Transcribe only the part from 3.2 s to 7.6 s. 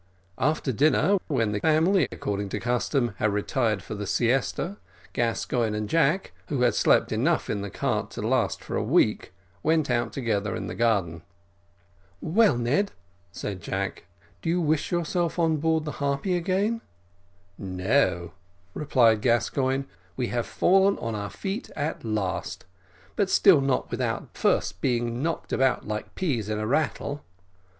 retired for the siesta, Gascoigne and Jack, who had slept enough